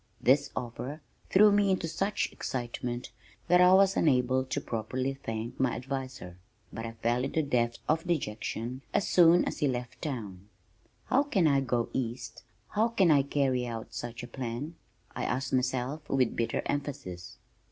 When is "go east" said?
11.61-12.41